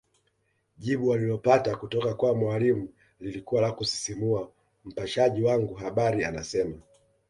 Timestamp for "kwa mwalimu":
2.13-2.89